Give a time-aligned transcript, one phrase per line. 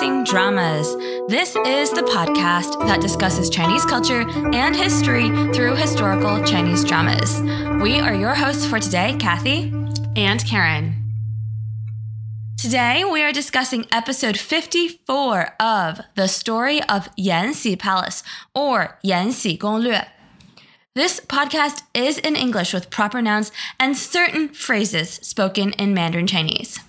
[0.00, 0.96] Dramas.
[1.28, 7.40] This is the podcast that discusses Chinese culture and history through historical Chinese dramas.
[7.80, 9.72] We are your hosts for today, Kathy
[10.16, 10.96] and Karen.
[12.58, 20.04] Today, we are discussing episode 54 of The Story of Yanxi Palace or Yanxi Gonglue.
[20.96, 26.80] This podcast is in English with proper nouns and certain phrases spoken in Mandarin Chinese.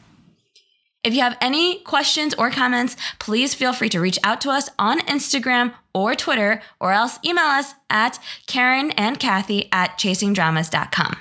[1.05, 4.69] If you have any questions or comments, please feel free to reach out to us
[4.79, 11.17] on Instagram or Twitter, or else email us at Karen and Kathy at chasingdramas.com.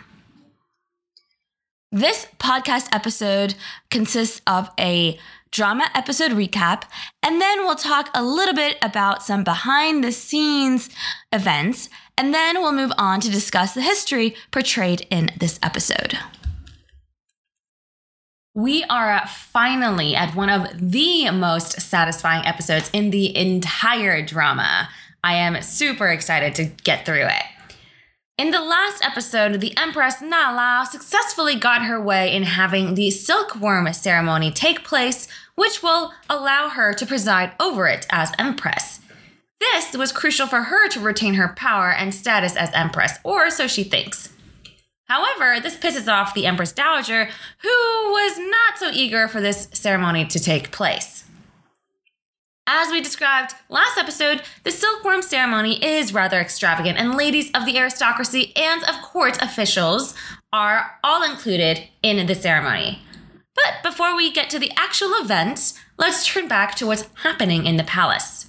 [1.93, 3.57] This podcast episode
[3.91, 5.19] consists of a
[5.51, 6.85] drama episode recap,
[7.23, 10.89] and then we'll talk a little bit about some behind the scenes
[11.31, 16.19] events, and then we'll move on to discuss the history portrayed in this episode.
[18.57, 24.89] We are finally at one of the most satisfying episodes in the entire drama.
[25.25, 27.43] I am super excited to get through it.
[28.39, 33.93] In the last episode, the Empress Nala successfully got her way in having the silkworm
[33.93, 39.01] ceremony take place, which will allow her to preside over it as Empress.
[39.59, 43.67] This was crucial for her to retain her power and status as Empress, or so
[43.67, 44.34] she thinks.
[45.07, 47.27] However, this pisses off the Empress Dowager,
[47.61, 51.25] who was not so eager for this ceremony to take place.
[52.67, 57.77] As we described last episode, the silkworm ceremony is rather extravagant, and ladies of the
[57.77, 60.15] aristocracy and of court officials
[60.51, 63.03] are all included in the ceremony.
[63.55, 67.77] But before we get to the actual event, let's turn back to what's happening in
[67.77, 68.44] the palace.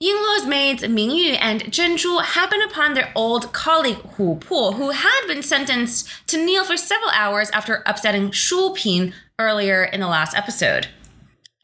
[0.00, 5.42] Yingluo's maids Mingyu and Zhenzhu happen upon their old colleague Hu Po, who had been
[5.42, 10.86] sentenced to kneel for several hours after upsetting Shu Ping earlier in the last episode.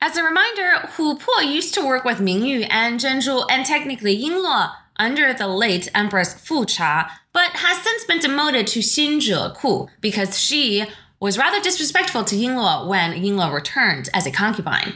[0.02, 4.72] As a reminder, Hu Po used to work with Mingyu and Zhenzhu and technically Yingluo
[4.96, 10.40] under the late Empress Fu Cha, but has since been demoted to Xinzhe Ku because
[10.40, 10.84] she
[11.20, 14.94] was rather disrespectful to Yingluo when Yingluo returned as a concubine.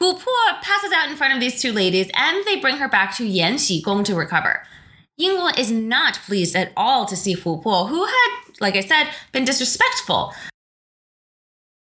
[0.00, 0.30] Hu Po
[0.62, 3.82] passes out in front of these two ladies and they bring her back to Yanxi
[3.82, 4.62] Gong to recover.
[5.20, 9.10] Yingluo is not pleased at all to see Hu Po, who had, like I said,
[9.32, 10.32] been disrespectful.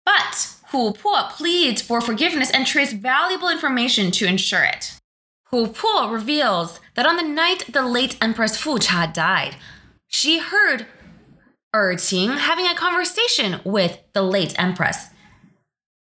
[0.05, 4.99] But Hu Po pleads for forgiveness and trades valuable information to ensure it.
[5.51, 9.55] Hu Po reveals that on the night the late Empress Fu Cha died,
[10.09, 10.87] she heard
[11.75, 15.11] Er Qing having a conversation with the late Empress.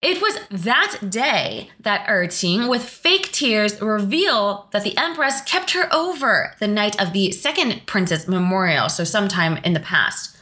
[0.02, 5.92] It was that day that Erqing, with fake tears, reveal that the Empress kept her
[5.92, 10.38] over the night of the second princess memorial, so sometime in the past.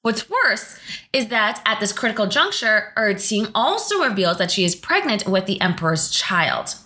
[0.00, 0.78] What's worse
[1.12, 5.60] is that at this critical juncture, Erqing also reveals that she is pregnant with the
[5.60, 6.76] Emperor's child.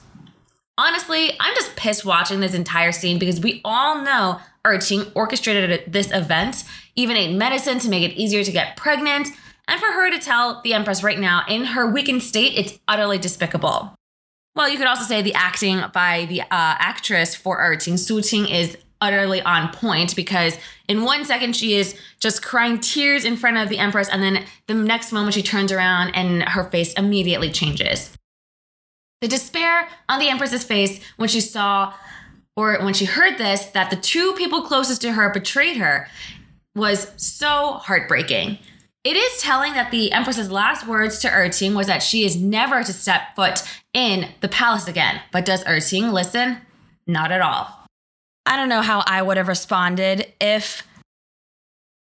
[0.77, 6.13] Honestly, I'm just pissed watching this entire scene because we all know Erqing orchestrated this
[6.13, 6.65] event,
[6.97, 9.29] even ate medicine to make it easier to get pregnant,
[9.69, 13.19] and for her to tell the Empress right now, in her weakened state, it's utterly
[13.19, 13.95] despicable.
[14.55, 18.51] Well, you could also say the acting by the uh, actress for Erqing, Su Qing,
[18.51, 20.57] is utterly on point because
[20.89, 24.45] in one second she is just crying tears in front of the Empress, and then
[24.67, 28.17] the next moment she turns around and her face immediately changes.
[29.21, 31.93] The despair on the Empress's face when she saw
[32.57, 36.09] or when she heard this that the two people closest to her betrayed her
[36.75, 38.59] was so heartbreaking.
[39.07, 42.83] It is telling that the Empress's last words to Erqing was that she is never
[42.83, 43.63] to step foot
[43.95, 45.21] in the palace again.
[45.31, 46.57] But does Erqing listen?
[47.07, 47.87] Not at all.
[48.47, 50.83] I don't know how I would have responded if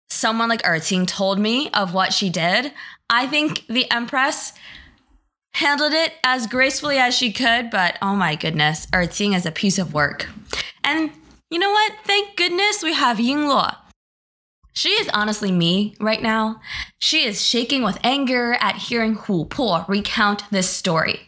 [0.09, 2.73] someone like Erqing told me of what she did.
[3.07, 4.53] I think the Empress
[5.53, 9.77] handled it as gracefully as she could, but oh my goodness, Erqing is a piece
[9.77, 10.27] of work.
[10.83, 11.11] And
[11.51, 11.93] you know what?
[12.05, 13.75] Thank goodness we have Yingluo
[14.79, 16.61] she is honestly me right now.
[16.99, 21.19] She is shaking with anger at hearing Hu Po recount this story.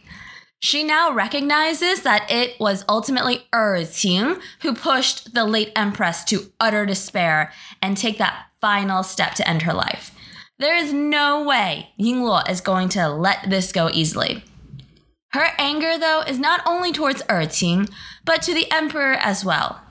[0.60, 6.50] She now recognizes that it was ultimately Er Qing who pushed the late empress to
[6.60, 7.52] utter despair
[7.82, 10.12] and take that final step to end her life.
[10.58, 14.44] There is no way Yingluo is going to let this go easily.
[15.32, 17.92] Her anger, though, is not only towards Er Qing,
[18.24, 19.82] but to the emperor as well.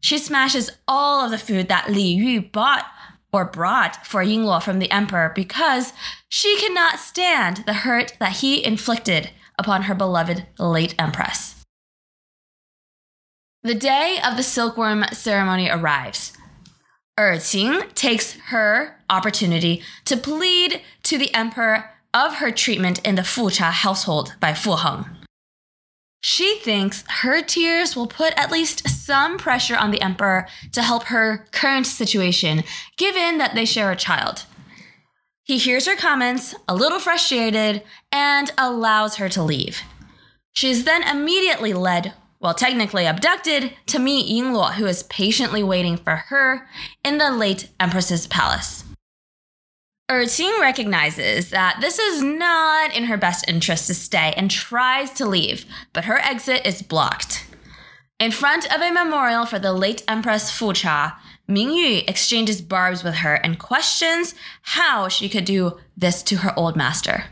[0.00, 2.86] She smashes all of the food that Li Yu bought
[3.32, 5.92] or brought for Yingluo from the emperor because
[6.28, 11.64] she cannot stand the hurt that he inflicted upon her beloved late empress.
[13.62, 16.32] The day of the silkworm ceremony arrives.
[17.18, 23.70] Erqing takes her opportunity to plead to the emperor of her treatment in the Fucha
[23.70, 25.21] household by Fu Heng.
[26.24, 31.04] She thinks her tears will put at least some pressure on the emperor to help
[31.04, 32.62] her current situation,
[32.96, 34.44] given that they share a child.
[35.42, 37.82] He hears her comments, a little frustrated,
[38.12, 39.82] and allows her to leave.
[40.52, 45.96] She is then immediately led, well, technically abducted, to meet Yingluo, who is patiently waiting
[45.96, 46.68] for her
[47.04, 48.81] in the late Empress's palace.
[50.10, 55.26] Erqing recognizes that this is not in her best interest to stay and tries to
[55.26, 57.46] leave, but her exit is blocked.
[58.20, 61.14] In front of a memorial for the late Empress Fucha,
[61.48, 66.76] Mingyu exchanges barbs with her and questions how she could do this to her old
[66.76, 67.24] master.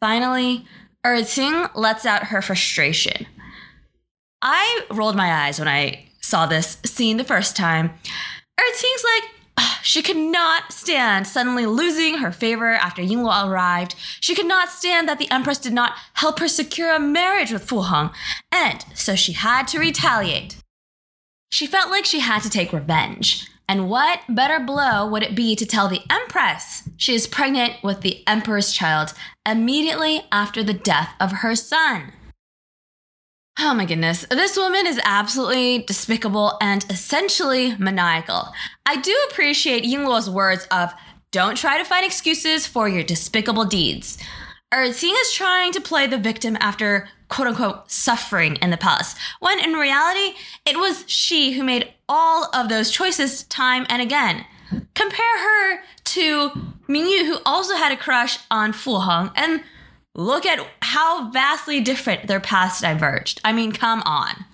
[0.00, 0.66] Finally,
[1.04, 3.26] Erqing lets out her frustration.
[4.40, 7.90] I rolled my eyes when I saw this scene the first time.
[8.60, 9.30] Erqing's like,
[9.82, 13.94] she could not stand suddenly losing her favor after Yingluo arrived.
[14.20, 17.64] She could not stand that the Empress did not help her secure a marriage with
[17.64, 18.10] Fu Heng,
[18.52, 20.56] and so she had to retaliate.
[21.50, 23.48] She felt like she had to take revenge.
[23.70, 28.00] And what better blow would it be to tell the Empress she is pregnant with
[28.00, 29.12] the Emperor's child
[29.46, 32.12] immediately after the death of her son?
[33.60, 34.24] Oh my goodness.
[34.30, 38.52] This woman is absolutely despicable and essentially maniacal.
[38.86, 40.94] I do appreciate Yingluo's words of
[41.32, 44.16] don't try to find excuses for your despicable deeds.
[44.72, 49.58] Erqing is trying to play the victim after quote unquote suffering in the palace, when
[49.58, 54.44] in reality, it was she who made all of those choices time and again.
[54.94, 56.50] Compare her to
[56.88, 59.62] Mingyu, who also had a crush on Fu Heng, and
[60.14, 63.40] Look at how vastly different their paths diverged.
[63.44, 64.44] I mean, come on.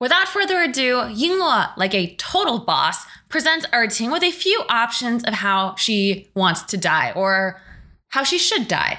[0.00, 5.34] Without further ado, Yingluo, like a total boss, presents Erqing with a few options of
[5.34, 7.60] how she wants to die or
[8.08, 8.98] how she should die.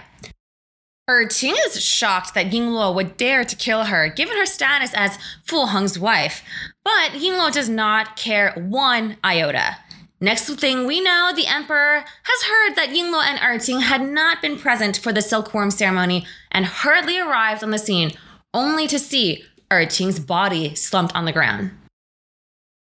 [1.10, 5.66] Erqing is shocked that Yingluo would dare to kill her, given her status as Fu
[5.66, 6.44] Heng's wife.
[6.84, 9.78] But Yingluo does not care one iota.
[10.24, 14.60] Next thing we know, the emperor has heard that Yingluo and Erqing had not been
[14.60, 18.12] present for the silkworm ceremony and hurriedly arrived on the scene,
[18.54, 21.72] only to see Erqing's body slumped on the ground.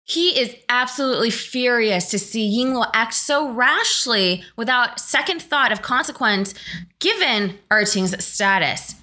[0.04, 6.52] He is absolutely furious to see Yingluo act so rashly without second thought of consequence
[6.98, 8.96] given Erqing's status.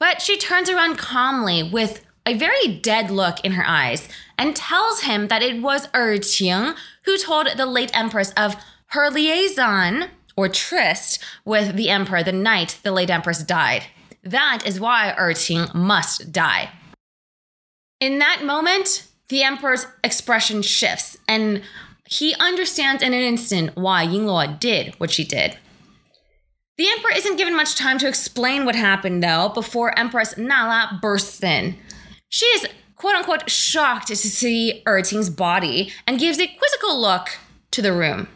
[0.00, 5.00] But she turns around calmly with a very dead look in her eyes and tells
[5.00, 8.54] him that it was Er Erqing who told the late empress of
[8.88, 13.84] her liaison or tryst with the emperor the night the late empress died.
[14.22, 16.70] That is why Er Erqing must die.
[18.00, 21.62] In that moment, the emperor's expression shifts and
[22.04, 25.58] he understands in an instant why Yingluo did what she did.
[26.78, 31.42] The emperor isn't given much time to explain what happened though before Empress Nala bursts
[31.42, 31.76] in.
[32.28, 32.66] She is
[32.96, 37.38] quote unquote shocked to see Erqing's body and gives a quizzical look
[37.70, 38.28] to the room.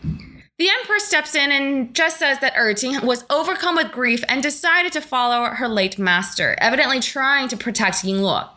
[0.58, 4.92] The Emperor steps in and just says that Erqing was overcome with grief and decided
[4.92, 8.48] to follow her late master, evidently trying to protect Yingluo.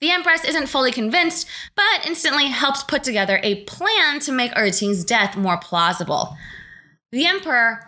[0.00, 5.04] The Empress isn't fully convinced, but instantly helps put together a plan to make Erqing's
[5.04, 6.36] death more plausible.
[7.12, 7.86] The Emperor,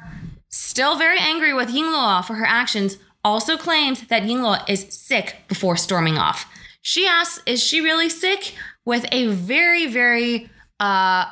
[0.49, 5.76] still very angry with Yingluo for her actions, also claims that Yingluo is sick before
[5.76, 6.47] storming off.
[6.83, 8.54] She asks, Is she really sick?
[8.85, 10.50] with a very, very
[10.81, 11.26] uh,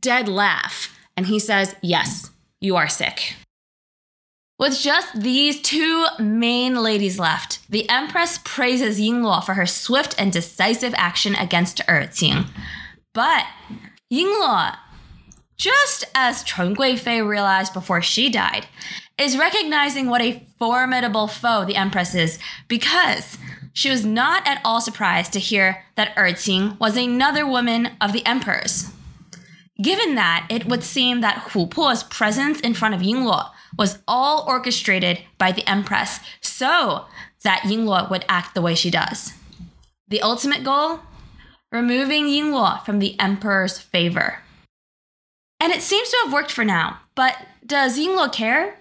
[0.00, 0.96] dead laugh.
[1.16, 3.34] And he says, Yes, you are sick.
[4.58, 10.32] With just these two main ladies left, the Empress praises Yingluo for her swift and
[10.32, 12.48] decisive action against Erqing.
[13.12, 13.44] But
[14.10, 14.76] Yingluo,
[15.58, 18.66] just as Chun Guifei realized before she died,
[19.18, 23.38] is recognizing what a formidable foe the Empress is because
[23.72, 28.24] she was not at all surprised to hear that Erqing was another woman of the
[28.26, 28.90] Emperor's.
[29.82, 34.44] Given that, it would seem that Hu Po's presence in front of Yingluo was all
[34.48, 37.04] orchestrated by the Empress so
[37.42, 39.34] that Yingluo would act the way she does.
[40.08, 41.00] The ultimate goal?
[41.70, 44.38] Removing Yingluo from the Emperor's favor.
[45.60, 48.78] And it seems to have worked for now, but does Yingluo care?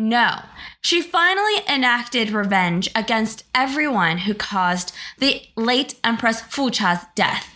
[0.00, 0.42] No,
[0.80, 7.52] she finally enacted revenge against everyone who caused the late Empress Fucha's death.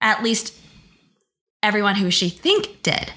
[0.00, 0.58] At least
[1.62, 3.12] everyone who she think did.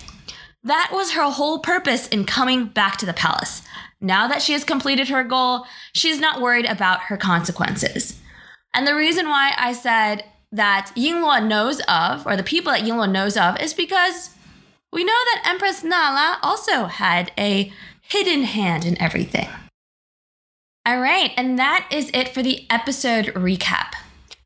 [0.64, 3.64] That was her whole purpose in coming back to the palace.
[4.00, 8.20] Now that she has completed her goal, she's not worried about her consequences.
[8.76, 13.12] And the reason why I said that Yingluo knows of, or the people that Yingluo
[13.12, 14.30] knows of, is because
[14.98, 19.48] we know that Empress Nala also had a hidden hand in everything.
[20.88, 23.94] All right, and that is it for the episode recap.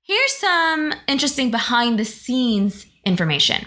[0.04, 3.66] Here's some interesting behind the scenes information.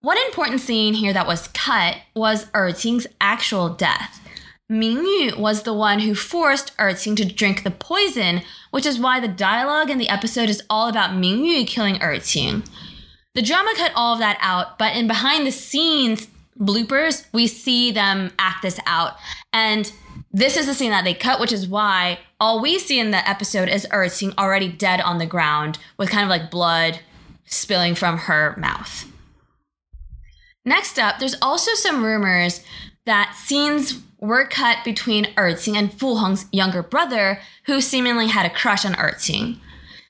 [0.00, 4.20] One important scene here that was cut was Erqing's actual death.
[4.68, 9.28] Mingyu was the one who forced Erqing to drink the poison, which is why the
[9.28, 12.66] dialogue in the episode is all about Mingyu killing Erqing.
[13.36, 16.26] The drama cut all of that out, but in behind the scenes
[16.58, 19.12] bloopers, we see them act this out.
[19.52, 19.92] And
[20.32, 23.28] this is the scene that they cut, which is why all we see in the
[23.28, 27.00] episode is Erqing already dead on the ground with kind of like blood
[27.44, 29.04] spilling from her mouth.
[30.64, 32.64] Next up, there's also some rumors
[33.04, 38.54] that scenes were cut between Erqing and Fu Heng's younger brother, who seemingly had a
[38.54, 39.58] crush on Erqing.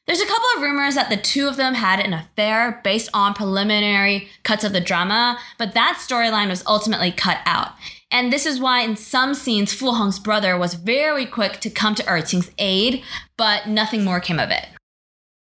[0.07, 3.35] There's a couple of rumors that the two of them had an affair based on
[3.35, 7.73] preliminary cuts of the drama, but that storyline was ultimately cut out.
[8.13, 11.97] And this is why in some scenes Fu Heng's brother was very quick to come
[11.97, 13.03] to Erqing's aid,
[13.37, 14.69] but nothing more came of it.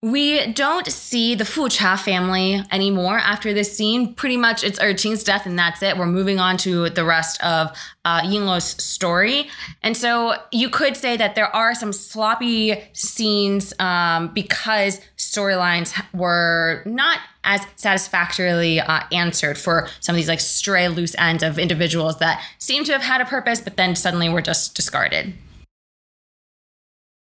[0.03, 4.13] We don't see the Fu Cha family anymore after this scene.
[4.13, 5.97] Pretty much it's Erqing's death and that's it.
[5.97, 7.75] We're moving on to the rest of
[8.05, 9.49] uh, Yingluo's story.
[9.81, 16.83] And so you could say that there are some sloppy scenes um, because storylines were
[16.85, 22.19] not as satisfactorily uh, answered for some of these like stray loose ends of individuals
[22.19, 25.33] that seem to have had a purpose but then suddenly were just discarded.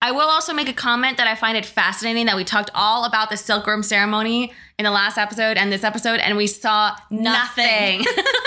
[0.04, 3.06] I will also make a comment that I find it fascinating that we talked all
[3.06, 8.02] about the silkworm ceremony in the last episode and this episode, and we saw nothing.
[8.02, 8.04] Nothing.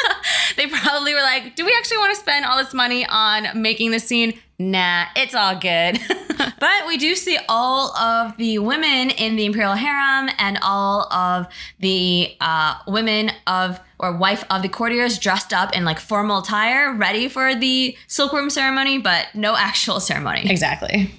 [0.56, 3.90] they probably were like, Do we actually want to spend all this money on making
[3.90, 4.40] the scene?
[4.60, 6.00] Nah, it's all good.
[6.60, 11.48] But we do see all of the women in the imperial harem and all of
[11.80, 16.94] the uh, women of or wife of the courtiers dressed up in like formal attire,
[16.94, 20.50] ready for the silkworm ceremony, but no actual ceremony.
[20.50, 21.12] exactly.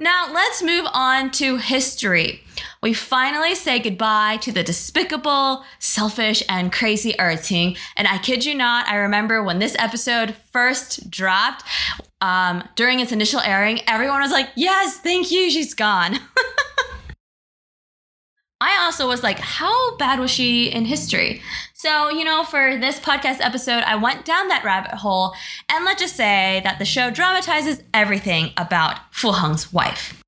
[0.00, 2.44] Now let's move on to history.
[2.80, 7.76] We finally say goodbye to the despicable, selfish, and crazy Erqing.
[7.96, 11.64] And I kid you not, I remember when this episode first dropped,
[12.20, 16.14] um, during its initial airing, everyone was like, yes, thank you, she's gone.
[18.60, 21.40] I also was like, how bad was she in history?
[21.74, 25.34] So, you know, for this podcast episode, I went down that rabbit hole,
[25.68, 30.20] and let's just say that the show dramatizes everything about Fu Heng's wife.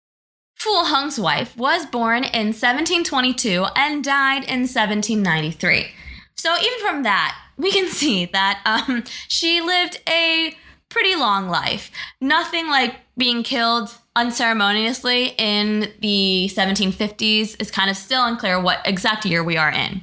[0.55, 5.89] Fu Heng's wife was born in 1722 and died in 1793.
[6.37, 10.55] So, even from that, we can see that um, she lived a
[10.89, 11.91] pretty long life.
[12.21, 19.25] Nothing like being killed unceremoniously in the 1750s is kind of still unclear what exact
[19.25, 20.03] year we are in.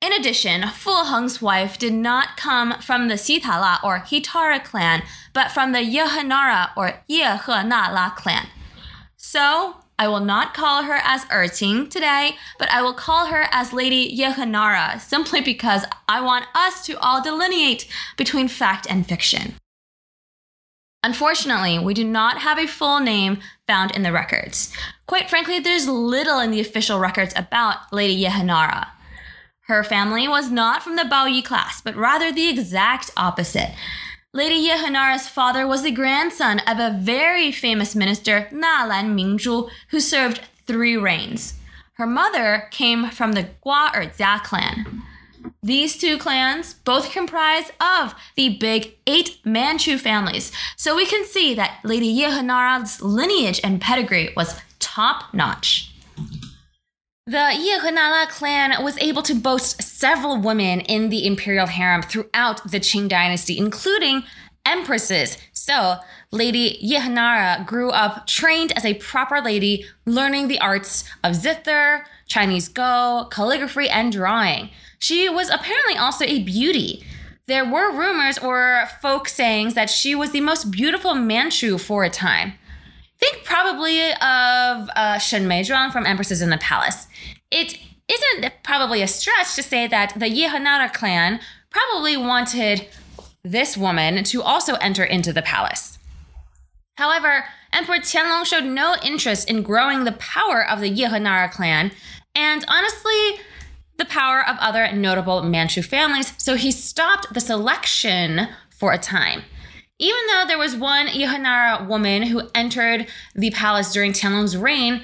[0.00, 5.02] In addition, Fu Heng's wife did not come from the Xitala or Hitara clan,
[5.32, 8.46] but from the Yehenara or Yehenala clan.
[9.16, 13.72] So, I will not call her as Erqing today, but I will call her as
[13.72, 19.54] Lady Yehenara simply because I want us to all delineate between fact and fiction.
[21.04, 24.72] Unfortunately, we do not have a full name found in the records.
[25.06, 28.88] Quite frankly, there's little in the official records about Lady Yehenara.
[29.68, 33.70] Her family was not from the Baoyi class, but rather the exact opposite.
[34.34, 40.40] Lady Yehenara's father was the grandson of a very famous minister, Nalan Mingzhu, who served
[40.66, 41.54] three reigns.
[41.94, 45.02] Her mother came from the Gua or Jia clan.
[45.62, 51.54] These two clans both comprise of the big eight Manchu families, so we can see
[51.54, 55.92] that Lady Yehenara's lineage and pedigree was top notch.
[57.26, 62.80] The Yehenala clan was able to boast several women in the imperial harem throughout the
[62.80, 64.22] Qing dynasty, including
[64.64, 65.36] empresses.
[65.52, 65.96] So,
[66.30, 72.68] Lady Yehenara grew up trained as a proper lady, learning the arts of zither, Chinese
[72.68, 74.70] Go, calligraphy, and drawing.
[74.98, 77.04] She was apparently also a beauty.
[77.46, 82.10] There were rumors or folk sayings that she was the most beautiful Manchu for a
[82.10, 82.54] time.
[83.18, 87.08] Think probably of uh, Shen Meizhuang from Empresses in the Palace.
[87.50, 87.78] It
[88.08, 91.40] isn't probably a stretch to say that the Yehenara clan
[91.70, 92.86] probably wanted
[93.42, 95.98] this woman to also enter into the palace.
[96.96, 101.92] However, Emperor Qianlong showed no interest in growing the power of the Yehenara clan,
[102.34, 103.40] and honestly,
[103.98, 109.42] the power of other notable Manchu families, so he stopped the selection for a time.
[109.98, 115.02] Even though there was one Yehenara woman who entered the palace during Qianlong's reign,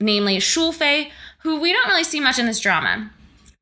[0.00, 1.12] namely Shu Fei,
[1.42, 3.10] who we don't really see much in this drama.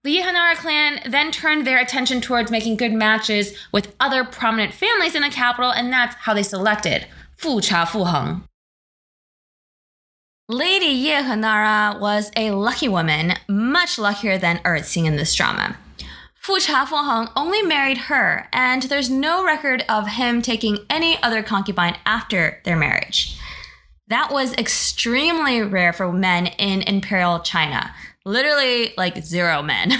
[0.04, 5.14] The Yehenara clan then turned their attention towards making good matches with other prominent families
[5.14, 8.44] in the capital, and that's how they selected Fu Cha Fu Heng.
[10.48, 15.76] Lady Ye Henara was a lucky woman, much luckier than Erqing in this drama.
[16.34, 21.22] Fu Cha Fu Heng only married her, and there's no record of him taking any
[21.22, 23.38] other concubine after their marriage.
[24.08, 27.94] That was extremely rare for men in imperial China.
[28.24, 29.92] Literally, like zero men.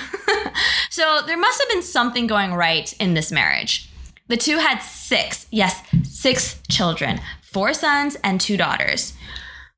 [0.91, 3.89] so there must have been something going right in this marriage.
[4.27, 7.21] The two had six, yes, six children
[7.53, 9.13] four sons and two daughters.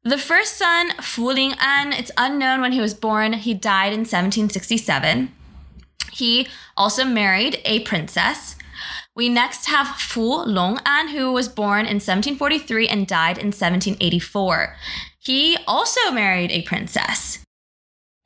[0.06, 3.32] The first son, Fu Ling An, it's unknown when he was born.
[3.32, 5.32] He died in 1767.
[6.12, 6.46] He
[6.76, 8.56] also married a princess.
[9.16, 14.76] We next have Fu Long An, who was born in 1743 and died in 1784.
[15.18, 17.38] He also married a princess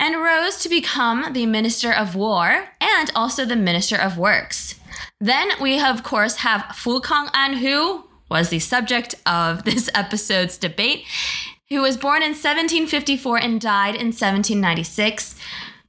[0.00, 4.74] and rose to become the Minister of War and also the Minister of Works.
[5.20, 10.58] Then we, of course, have Fu Kang An, who was the subject of this episode's
[10.58, 11.04] debate,
[11.70, 15.34] who was born in 1754 and died in 1796.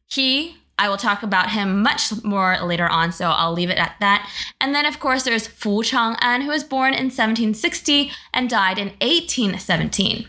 [0.07, 3.95] He I will talk about him much more later on, so I'll leave it at
[3.99, 4.31] that.
[4.61, 8.87] And then, of course, there's Fu Chang'an, who was born in 1760 and died in
[9.01, 10.25] 1817.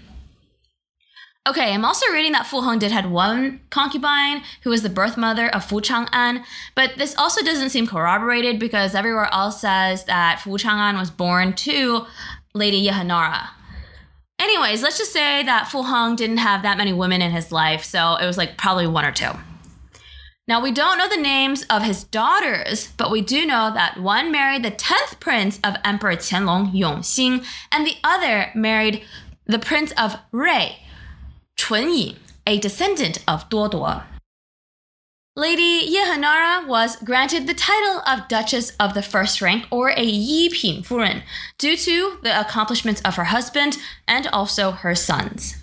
[1.49, 5.17] Okay, I'm also reading that Fu Heng did had one concubine who was the birth
[5.17, 6.43] mother of Fu Chang'an,
[6.75, 11.53] but this also doesn't seem corroborated because everywhere else says that Fu Chang'an was born
[11.55, 12.07] to
[12.55, 13.51] Lady Yehenara.
[14.41, 17.85] Anyways, let's just say that Fu Heng didn't have that many women in his life,
[17.85, 19.33] so it was like probably one or two.
[20.49, 24.33] Now, we don't know the names of his daughters, but we do know that one
[24.33, 29.03] married the 10th prince of Emperor Qianlong, Yongxing, and the other married
[29.45, 30.71] the prince of Rui,
[31.59, 34.05] Chunyi, a descendant of Duoduo.
[35.41, 40.87] Lady Yehenara was granted the title of Duchess of the First Rank or a Yipin
[40.87, 41.23] Furen
[41.57, 45.57] due to the accomplishments of her husband and also her sons.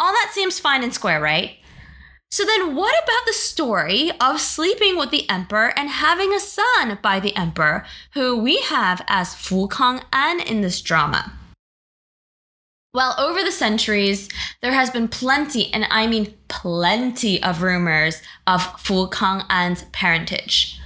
[0.00, 1.58] All that seems fine and square, right?
[2.30, 6.98] So then, what about the story of sleeping with the emperor and having a son
[7.02, 11.34] by the emperor, who we have as Fu Kang An in this drama?
[12.96, 14.30] Well, over the centuries,
[14.62, 20.80] there has been plenty, and I mean plenty, of rumors of Fu Kang An's parentage.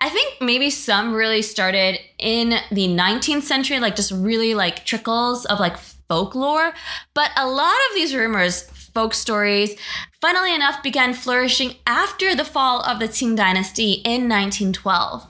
[0.00, 5.44] I think maybe some really started in the 19th century, like just really like trickles
[5.46, 6.72] of like folklore.
[7.14, 9.74] But a lot of these rumors folk stories,
[10.20, 15.26] funnily enough, began flourishing after the fall of the Qing dynasty in 1912.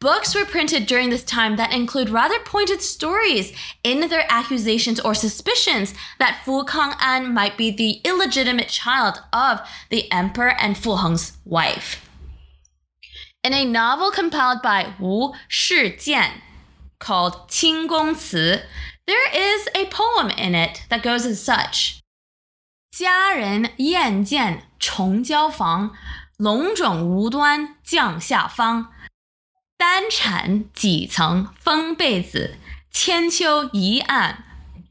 [0.00, 3.52] Books were printed during this time that include rather pointed stories
[3.84, 9.60] in their accusations or suspicions that Fu Kang'an might be the illegitimate child of
[9.90, 12.08] the emperor and Fu Heng's wife.
[13.44, 16.40] In a novel compiled by Wu Shijian
[16.98, 18.62] called Qing Gong Ci,
[19.06, 22.00] there is a poem in it that goes as such.
[22.90, 25.94] 家人厌见重交房，
[26.38, 28.92] 龙种无端降下方。
[29.79, 32.57] 单产几层封被子，
[32.91, 34.43] 千秋一案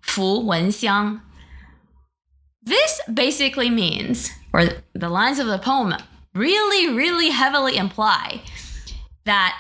[0.03, 1.21] 拂蚊香。
[2.65, 5.99] This basically means, or the lines of the poem
[6.33, 8.41] really, really heavily imply
[9.25, 9.53] that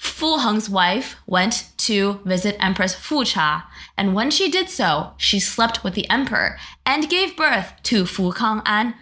[0.00, 5.38] Fu Heng's wife went to visit Empress Fu Cha, and when she did so, she
[5.38, 8.94] slept with the emperor and gave birth to Fu Kang'an.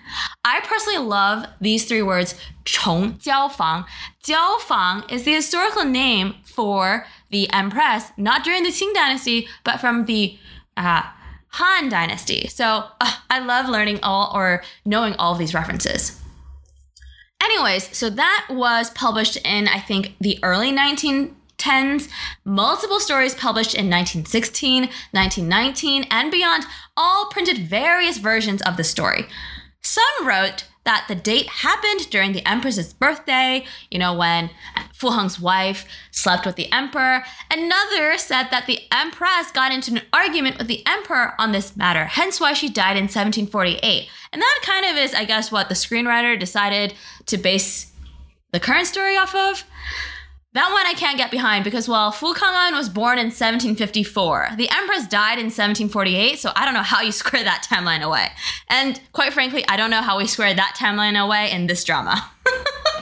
[0.45, 2.35] I personally love these three words,
[2.65, 3.85] Chong Jiao Fang.
[4.25, 9.81] Jiao Fang is the historical name for the empress, not during the Qing dynasty, but
[9.81, 10.37] from the
[10.77, 11.03] uh,
[11.51, 12.49] Han dynasty.
[12.49, 16.21] So uh, I love learning all or knowing all of these references.
[17.43, 22.09] Anyways, so that was published in, I think, the early 1910s.
[22.45, 26.65] Multiple stories published in 1916, 1919, and beyond
[26.97, 29.27] all printed various versions of the story.
[29.83, 34.51] Some wrote that the date happened during the empress's birthday, you know, when
[34.99, 37.23] Fu Heng's wife slept with the emperor.
[37.53, 42.07] Another said that the empress got into an argument with the emperor on this matter,
[42.07, 44.09] hence why she died in 1748.
[44.33, 46.95] And that kind of is, I guess, what the screenwriter decided
[47.27, 47.93] to base
[48.51, 49.63] the current story off of.
[50.55, 54.49] That one I can't get behind because, well, Fu Kang'an was born in 1754.
[54.57, 58.31] The Empress died in 1748, so I don't know how you square that timeline away.
[58.69, 62.29] And quite frankly, I don't know how we square that timeline away in this drama.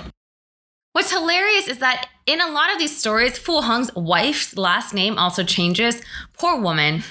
[0.96, 5.18] What's hilarious is that in a lot of these stories, Fu Heng's wife's last name
[5.18, 6.00] also changes.
[6.38, 7.02] Poor woman.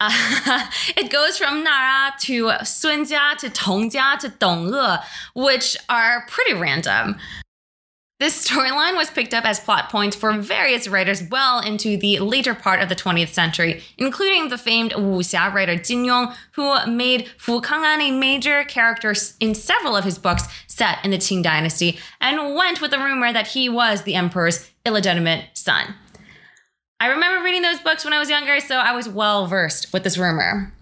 [0.00, 5.04] Uh, it goes from Nara to Sunjia to Tongjia to Dongge,
[5.34, 7.16] which are pretty random.
[8.20, 12.54] This storyline was picked up as plot points for various writers well into the later
[12.54, 17.60] part of the 20th century, including the famed wuxia writer Jin Yong, who made Fu
[17.60, 22.54] Kang'an a major character in several of his books set in the Qing dynasty, and
[22.54, 25.94] went with the rumor that he was the emperor's illegitimate son.
[27.00, 30.04] I remember reading those books when I was younger, so I was well versed with
[30.04, 30.72] this rumor.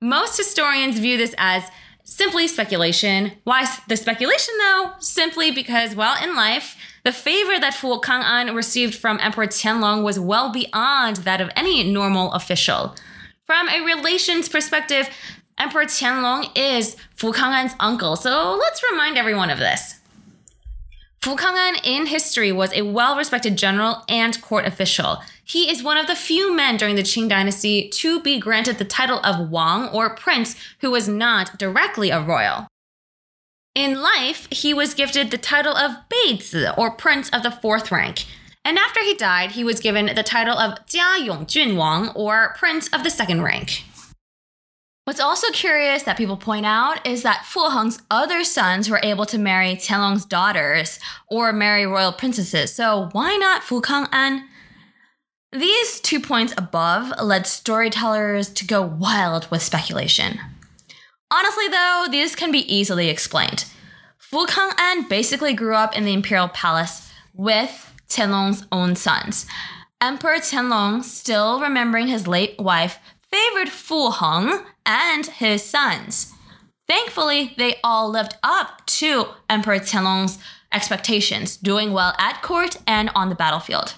[0.00, 1.64] Most historians view this as
[2.08, 3.32] simply speculation.
[3.44, 4.92] Why the speculation though?
[4.98, 10.18] Simply because, well, in life, the favor that Fu Kang'an received from Emperor Qianlong was
[10.18, 12.96] well beyond that of any normal official.
[13.44, 15.08] From a relations perspective,
[15.58, 19.97] Emperor Qianlong is Fu Kang'an's uncle, so let's remind everyone of this.
[21.28, 25.18] Fu Kang'an in history was a well respected general and court official.
[25.44, 28.86] He is one of the few men during the Qing dynasty to be granted the
[28.86, 32.66] title of Wang or prince who was not directly a royal.
[33.74, 38.24] In life, he was gifted the title of Beizi or prince of the fourth rank.
[38.64, 42.88] And after he died, he was given the title of Jia Yongjun Wang or prince
[42.88, 43.84] of the second rank.
[45.08, 49.24] What's also curious that people point out is that Fu Heng's other sons were able
[49.24, 54.42] to marry Qianlong's daughters or marry royal princesses, so why not Fu Kang'an?
[55.50, 60.40] These two points above led storytellers to go wild with speculation.
[61.30, 63.64] Honestly, though, these can be easily explained.
[64.18, 69.46] Fu Kang'an basically grew up in the imperial palace with Qianlong's own sons.
[70.02, 72.98] Emperor Qianlong, still remembering his late wife,
[73.30, 76.32] favored Fu Heng and his sons.
[76.88, 80.38] Thankfully, they all lived up to Emperor Qianlong's
[80.72, 83.94] expectations, doing well at court and on the battlefield.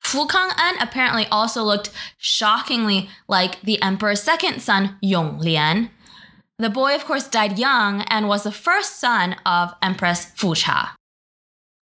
[0.00, 5.90] Fu Kang'an apparently also looked shockingly like the emperor's second son, Yong Lian.
[6.58, 10.96] The boy, of course, died young and was the first son of Empress Fu Cha.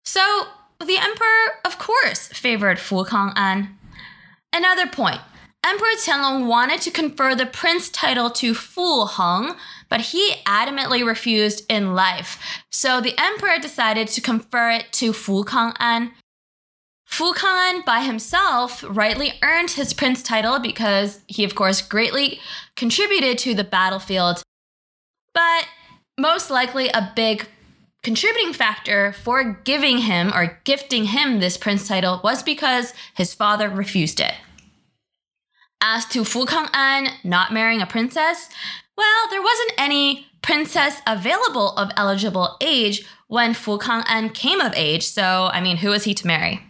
[0.04, 0.48] So,
[0.84, 3.76] the emperor, of course, favored Fu Kang'an.
[4.52, 5.20] Another point
[5.66, 9.56] Emperor Qianlong wanted to confer the prince title to Fu Heng,
[9.88, 12.62] but he adamantly refused in life.
[12.70, 16.12] So the emperor decided to confer it to Fu Kang'an.
[17.04, 22.38] Fu Kang'an by himself rightly earned his prince title because he, of course, greatly
[22.76, 24.44] contributed to the battlefield.
[25.34, 25.66] But
[26.16, 27.48] most likely, a big
[28.04, 33.68] contributing factor for giving him or gifting him this prince title was because his father
[33.68, 34.34] refused it.
[35.80, 38.48] As to Fu Kang'an not marrying a princess,
[38.96, 45.04] well, there wasn't any princess available of eligible age when Fu Kang'an came of age,
[45.04, 46.65] so I mean, who was he to marry?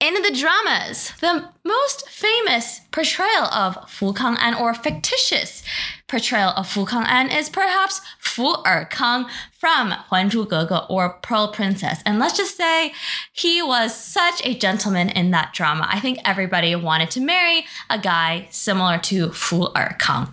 [0.00, 5.62] In the dramas, the most famous portrayal of Fu Kang'an or fictitious
[6.08, 12.00] portrayal of Fu Kang'an is perhaps Fu Erkang from Huan Zhu Ge or Pearl Princess.
[12.06, 12.94] And let's just say
[13.30, 15.86] he was such a gentleman in that drama.
[15.90, 20.32] I think everybody wanted to marry a guy similar to Fu Erkang.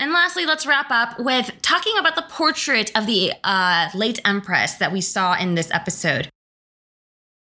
[0.00, 4.74] And lastly, let's wrap up with talking about the portrait of the uh, late empress
[4.74, 6.28] that we saw in this episode.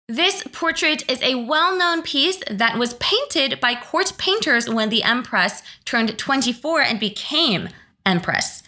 [0.08, 5.02] This portrait is a well known piece that was painted by court painters when the
[5.02, 7.70] Empress turned 24 and became
[8.04, 8.62] Empress.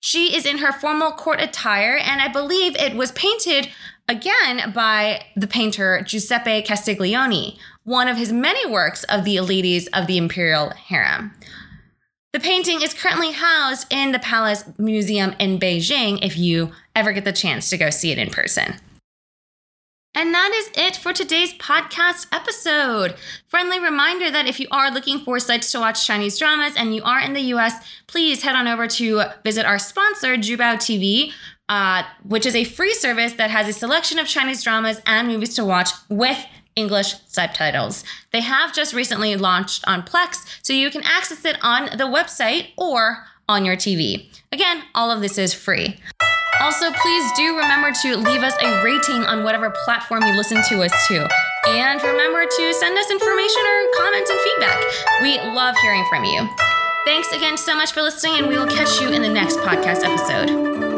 [0.00, 3.68] She is in her formal court attire, and I believe it was painted
[4.08, 10.06] again by the painter Giuseppe Castiglione, one of his many works of the ladies of
[10.06, 11.32] the imperial harem.
[12.32, 17.26] The painting is currently housed in the Palace Museum in Beijing if you ever get
[17.26, 18.76] the chance to go see it in person.
[20.14, 23.14] And that is it for today's podcast episode.
[23.46, 27.02] Friendly reminder that if you are looking for sites to watch Chinese dramas and you
[27.04, 27.74] are in the US,
[28.08, 31.32] please head on over to visit our sponsor, Jubao TV,
[31.68, 35.54] uh, which is a free service that has a selection of Chinese dramas and movies
[35.54, 36.44] to watch with
[36.74, 38.02] English subtitles.
[38.32, 42.70] They have just recently launched on Plex, so you can access it on the website
[42.76, 44.28] or on your TV.
[44.50, 46.00] Again, all of this is free.
[46.60, 50.82] Also, please do remember to leave us a rating on whatever platform you listen to
[50.82, 51.26] us to.
[51.68, 54.78] And remember to send us information or comments and feedback.
[55.22, 56.48] We love hearing from you.
[57.06, 60.04] Thanks again so much for listening, and we will catch you in the next podcast
[60.04, 60.89] episode.